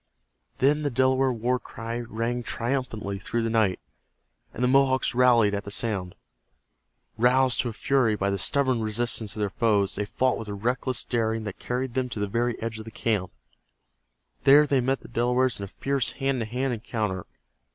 Then 0.57 0.81
the 0.81 0.89
Delaware 0.89 1.31
war 1.31 1.59
cry 1.59 1.99
rang 1.99 2.41
triumphantly 2.41 3.19
through 3.19 3.43
the 3.43 3.51
night, 3.51 3.79
and 4.51 4.63
the 4.63 4.67
Mohawks 4.67 5.13
rallied 5.13 5.53
at 5.53 5.63
the 5.63 5.69
sound. 5.69 6.15
Roused 7.19 7.61
to 7.61 7.69
a 7.69 7.73
fury 7.73 8.15
by 8.15 8.31
the 8.31 8.39
stubborn 8.39 8.81
resistance 8.81 9.35
of 9.35 9.41
their 9.41 9.51
foes, 9.51 9.93
they 9.93 10.05
fought 10.05 10.39
with 10.39 10.47
a 10.47 10.55
reckless 10.55 11.05
daring 11.05 11.43
that 11.43 11.59
carried 11.59 11.93
them 11.93 12.09
to 12.09 12.19
the 12.19 12.25
very 12.25 12.59
edge 12.63 12.79
of 12.79 12.85
the 12.85 12.89
camp. 12.89 13.31
There 14.43 14.65
they 14.65 14.81
met 14.81 15.01
the 15.01 15.07
Delawares 15.07 15.59
in 15.59 15.65
a 15.65 15.67
fierce 15.67 16.13
hand 16.13 16.39
to 16.39 16.45
hand 16.47 16.73
encounter. 16.73 17.27